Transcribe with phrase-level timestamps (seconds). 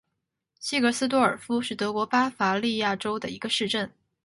[0.59, 3.91] 西格斯多尔夫是德国巴伐利亚州的一个市镇。